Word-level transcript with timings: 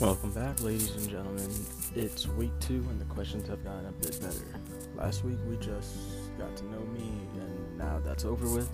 Welcome 0.00 0.30
back, 0.30 0.62
ladies 0.62 0.94
and 0.94 1.10
gentlemen. 1.10 1.50
It's 1.96 2.28
week 2.28 2.52
two, 2.60 2.86
and 2.88 3.00
the 3.00 3.04
questions 3.06 3.48
have 3.48 3.64
gotten 3.64 3.86
a 3.86 3.90
bit 3.90 4.16
better. 4.20 4.44
Last 4.96 5.24
week 5.24 5.38
we 5.48 5.56
just 5.56 5.96
got 6.38 6.56
to 6.58 6.64
know 6.66 6.78
me, 6.94 7.10
and 7.40 7.78
now 7.78 8.00
that's 8.04 8.24
over 8.24 8.48
with, 8.48 8.70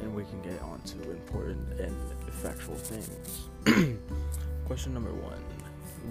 and 0.00 0.14
we 0.14 0.24
can 0.24 0.40
get 0.40 0.62
on 0.62 0.80
to 0.80 1.10
important 1.10 1.78
and 1.78 1.94
factual 2.32 2.76
things. 2.76 3.98
Question 4.64 4.94
number 4.94 5.12
one 5.12 5.38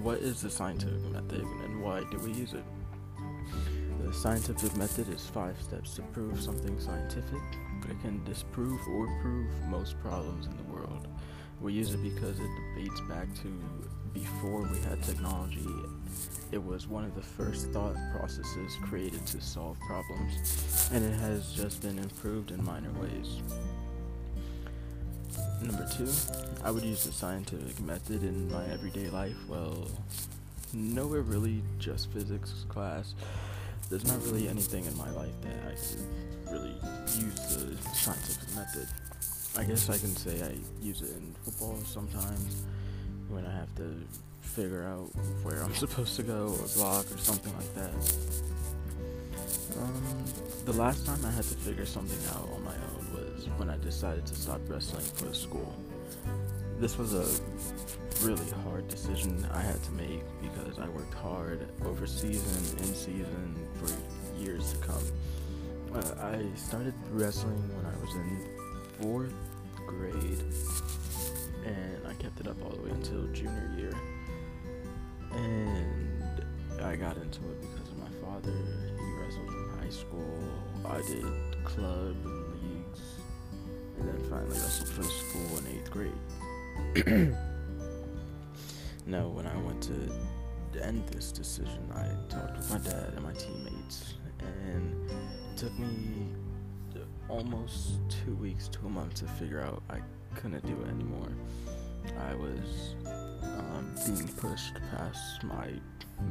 What 0.04 0.20
is 0.20 0.42
the 0.42 0.50
scientific 0.52 1.10
method, 1.12 1.42
and 1.42 1.82
why 1.82 2.04
do 2.12 2.20
we 2.20 2.32
use 2.32 2.54
it? 2.54 2.64
The 4.06 4.14
scientific 4.14 4.76
method 4.78 5.10
is 5.10 5.26
five 5.26 5.60
steps 5.60 5.96
to 5.96 6.04
prove 6.04 6.40
something 6.40 6.80
scientific. 6.80 7.42
It 7.90 8.00
can 8.04 8.24
disprove 8.26 8.80
or 8.90 9.08
prove 9.24 9.50
most 9.70 10.00
problems 10.04 10.46
in 10.46 10.56
the 10.56 10.72
world. 10.72 11.08
We 11.62 11.74
use 11.74 11.94
it 11.94 12.02
because 12.02 12.40
it 12.40 12.50
dates 12.76 13.02
back 13.02 13.28
to 13.44 13.62
before 14.14 14.62
we 14.62 14.80
had 14.80 15.02
technology, 15.04 15.68
it 16.52 16.62
was 16.62 16.88
one 16.88 17.06
of 17.06 17.16
the 17.16 17.22
first 17.22 17.70
thought 17.70 17.96
processes 18.18 18.76
created 18.82 19.26
to 19.28 19.40
solve 19.40 19.78
problems, 19.82 20.90
and 20.92 21.06
it 21.06 21.14
has 21.20 21.54
just 21.54 21.82
been 21.82 22.00
improved 22.00 22.52
in 22.52 22.64
minor 22.66 22.92
ways. 23.00 23.42
Number 25.62 25.88
two, 25.96 26.10
I 26.64 26.72
would 26.72 26.84
use 26.84 27.04
the 27.04 27.12
scientific 27.12 27.80
method 27.80 28.24
in 28.24 28.52
my 28.52 28.66
everyday 28.66 29.10
life. 29.10 29.38
Well, 29.48 29.88
nowhere 30.74 31.22
really, 31.22 31.62
just 31.78 32.12
physics 32.12 32.66
class. 32.68 33.14
There's 33.90 34.06
not 34.06 34.22
really 34.24 34.48
anything 34.48 34.86
in 34.86 34.98
my 34.98 35.10
life 35.12 35.34
that 35.42 35.54
I 35.68 35.76
can 35.76 36.52
really 36.52 36.76
use 37.24 37.36
the 37.56 37.78
scientific 37.94 38.56
method. 38.56 38.88
I 39.58 39.64
guess 39.64 39.90
I 39.90 39.98
can 39.98 40.16
say 40.16 40.42
I 40.42 40.56
use 40.82 41.02
it 41.02 41.12
in 41.18 41.36
football 41.44 41.78
sometimes 41.86 42.64
when 43.28 43.46
I 43.46 43.52
have 43.52 43.74
to 43.76 43.96
figure 44.40 44.84
out 44.84 45.10
where 45.44 45.62
I'm 45.62 45.76
supposed 45.86 46.16
to 46.16 46.24
go 46.24 46.56
or 46.60 46.68
block 46.76 47.06
or 47.12 47.18
something 47.18 47.54
like 47.58 47.76
that. 47.76 47.94
Um, 49.78 50.24
the 50.66 50.74
last 50.74 51.06
time 51.06 51.20
I 51.26 51.32
had 51.32 51.44
to 51.44 51.56
figure 51.56 51.86
something 51.86 52.18
out 52.36 52.50
on 52.54 52.64
my 52.64 52.74
own 52.74 53.14
was 53.14 53.48
when 53.58 53.70
I 53.70 53.78
decided 53.78 54.26
to 54.26 54.36
stop 54.36 54.62
wrestling 54.68 55.06
for 55.16 55.34
school. 55.34 55.76
This 56.80 56.98
was 56.98 57.14
a 57.14 57.26
really 58.26 58.50
hard 58.64 58.88
decision 58.88 59.46
I 59.54 59.62
had 59.62 59.82
to 59.84 59.92
make 59.92 60.22
because 60.42 60.80
I 60.80 60.88
worked 60.90 61.14
hard 61.14 61.68
over 61.86 62.08
season 62.08 62.78
in 62.80 62.94
season 62.94 63.68
for 63.76 64.42
years 64.42 64.74
to 64.74 64.78
come. 64.80 65.04
Uh, 65.94 66.26
I 66.26 66.46
started 66.56 66.94
wrestling 67.12 67.62
when 67.76 67.86
I 67.86 67.98
was 68.00 68.16
in 68.16 68.71
fourth 69.02 69.34
grade 69.88 70.44
and 71.66 72.08
I 72.08 72.14
kept 72.14 72.40
it 72.40 72.48
up 72.48 72.62
all 72.64 72.70
the 72.70 72.82
way 72.82 72.92
until 72.92 73.28
junior 73.28 73.74
year. 73.78 73.94
And 75.32 76.46
I 76.82 76.96
got 76.96 77.18
into 77.18 77.42
it 77.42 77.62
because 77.62 77.90
of 77.90 77.98
my 77.98 78.10
father. 78.22 78.52
He 78.52 79.14
wrestled 79.14 79.48
in 79.48 79.70
high 79.80 79.90
school. 79.90 80.40
I 80.86 81.02
did 81.02 81.26
club 81.64 82.16
and 82.26 82.54
leagues, 82.64 83.02
and 83.98 84.10
then 84.10 84.30
finally 84.30 84.50
wrestled 84.50 84.90
for 84.90 85.04
school 85.04 85.58
in 85.60 85.68
eighth 85.78 85.92
grade. 85.92 86.12
now, 89.06 89.28
when 89.28 89.46
I 89.48 89.58
went 89.62 89.82
to 89.84 90.12
end 90.82 91.08
this 91.10 91.32
decision, 91.32 91.92
I 91.94 92.08
talked 92.34 92.58
with 92.58 92.72
my 92.72 92.80
dad 92.80 93.14
and 93.16 93.24
my 93.24 93.34
teammates, 93.34 94.16
and 94.40 95.10
it 95.10 95.58
took 95.58 95.78
me 95.78 96.28
almost 97.32 97.94
two 98.10 98.36
weeks 98.36 98.68
to 98.68 98.80
a 98.86 98.90
month 98.90 99.14
to 99.16 99.26
figure 99.26 99.62
out 99.62 99.82
I 99.90 100.00
couldn't 100.36 100.66
do 100.66 100.78
it 100.84 100.90
anymore. 100.90 101.30
I 102.20 102.36
was 102.36 102.96
um, 103.44 103.96
being 104.06 104.28
pushed 104.28 104.74
past 104.92 105.44
my 105.44 105.70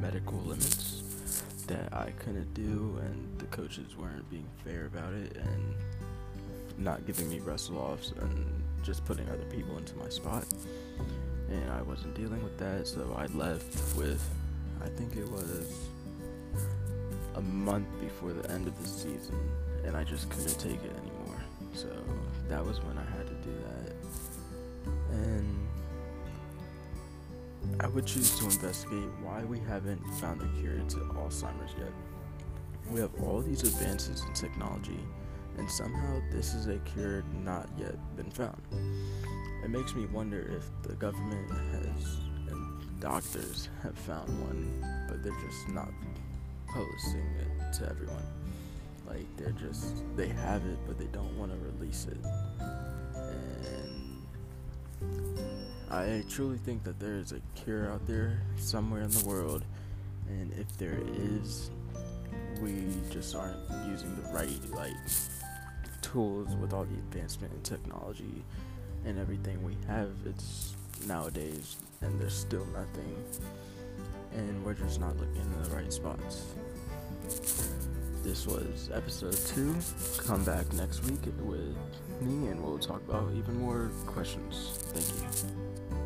medical 0.00 0.38
limits 0.40 1.44
that 1.66 1.92
I 1.92 2.10
couldn't 2.18 2.52
do, 2.52 2.98
and 3.02 3.38
the 3.38 3.46
coaches 3.46 3.96
weren't 3.96 4.28
being 4.28 4.46
fair 4.64 4.86
about 4.86 5.14
it 5.14 5.36
and 5.36 5.74
not 6.76 7.06
giving 7.06 7.30
me 7.30 7.38
wrestle 7.40 7.78
offs 7.78 8.12
and 8.20 8.62
just 8.82 9.04
putting 9.04 9.28
other 9.30 9.44
people 9.44 9.78
into 9.78 9.96
my 9.96 10.08
spot. 10.08 10.44
And 11.48 11.70
I 11.70 11.82
wasn't 11.82 12.14
dealing 12.14 12.42
with 12.42 12.58
that, 12.58 12.86
so 12.86 13.16
I 13.16 13.26
left 13.26 13.96
with, 13.96 14.22
I 14.84 14.88
think 14.88 15.16
it 15.16 15.28
was 15.30 15.88
a 17.36 17.40
month 17.40 17.88
before 18.00 18.32
the 18.32 18.50
end 18.50 18.66
of 18.66 18.78
the 18.82 18.88
season, 18.88 19.38
and 19.90 19.98
I 19.98 20.04
just 20.04 20.30
couldn't 20.30 20.56
take 20.60 20.84
it 20.84 20.92
anymore. 21.02 21.42
So 21.72 21.88
that 22.48 22.64
was 22.64 22.80
when 22.80 22.96
I 22.96 23.04
had 23.16 23.26
to 23.26 23.34
do 23.42 23.52
that. 23.66 23.92
And 25.10 25.66
I 27.80 27.88
would 27.88 28.06
choose 28.06 28.38
to 28.38 28.44
investigate 28.44 29.10
why 29.20 29.42
we 29.42 29.58
haven't 29.58 30.00
found 30.20 30.42
a 30.42 30.60
cure 30.60 30.78
to 30.78 30.96
Alzheimer's 31.18 31.74
yet. 31.76 31.90
We 32.92 33.00
have 33.00 33.10
all 33.20 33.40
these 33.40 33.64
advances 33.64 34.22
in 34.22 34.32
technology, 34.32 35.00
and 35.58 35.68
somehow 35.68 36.20
this 36.30 36.54
is 36.54 36.68
a 36.68 36.78
cure 36.94 37.24
not 37.42 37.68
yet 37.76 37.96
been 38.16 38.30
found. 38.30 38.62
It 39.64 39.70
makes 39.70 39.96
me 39.96 40.06
wonder 40.06 40.56
if 40.56 40.88
the 40.88 40.94
government 40.94 41.50
has 41.50 42.18
and 42.48 43.00
doctors 43.00 43.68
have 43.82 43.98
found 43.98 44.28
one, 44.40 44.86
but 45.08 45.24
they're 45.24 45.40
just 45.40 45.68
not 45.70 45.90
posting 46.68 47.26
it 47.40 47.72
to 47.78 47.88
everyone. 47.90 48.22
Like 49.10 49.26
they're 49.36 49.50
just 49.50 50.04
they 50.16 50.28
have 50.28 50.64
it, 50.64 50.78
but 50.86 50.96
they 50.96 51.06
don't 51.06 51.36
want 51.36 51.50
to 51.50 51.58
release 51.58 52.06
it. 52.08 52.16
I 55.90 56.22
truly 56.28 56.58
think 56.58 56.84
that 56.84 57.00
there 57.00 57.16
is 57.16 57.32
a 57.32 57.40
cure 57.56 57.90
out 57.90 58.06
there 58.06 58.40
somewhere 58.56 59.02
in 59.02 59.10
the 59.10 59.24
world, 59.26 59.64
and 60.28 60.52
if 60.52 60.78
there 60.78 61.00
is, 61.12 61.72
we 62.62 62.84
just 63.10 63.34
aren't 63.34 63.58
using 63.88 64.14
the 64.14 64.22
right 64.32 64.70
like 64.72 64.94
tools 66.00 66.54
with 66.56 66.72
all 66.72 66.84
the 66.84 66.94
advancement 66.94 67.52
in 67.52 67.60
technology 67.62 68.44
and 69.04 69.18
everything 69.18 69.60
we 69.64 69.76
have. 69.88 70.10
It's 70.24 70.76
nowadays, 71.08 71.76
and 72.02 72.20
there's 72.20 72.36
still 72.36 72.66
nothing, 72.66 73.16
and 74.36 74.64
we're 74.64 74.74
just 74.74 75.00
not 75.00 75.16
looking 75.16 75.42
in 75.42 75.62
the 75.64 75.70
right 75.70 75.92
spots. 75.92 76.54
This 78.30 78.46
was 78.46 78.90
episode 78.94 79.36
two. 79.48 79.74
Come 80.18 80.44
back 80.44 80.72
next 80.74 81.02
week 81.02 81.18
with 81.42 81.74
me, 82.20 82.46
and 82.46 82.62
we'll 82.62 82.78
talk 82.78 83.02
about 83.08 83.28
even 83.34 83.58
more 83.58 83.90
questions. 84.06 84.78
Thank 84.92 85.08
you. 85.18 85.99